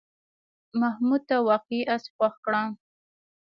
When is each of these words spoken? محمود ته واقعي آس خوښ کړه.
محمود 0.81 1.21
ته 1.29 1.35
واقعي 1.49 1.81
آس 1.95 2.03
خوښ 2.15 2.33
کړه. 2.45 2.63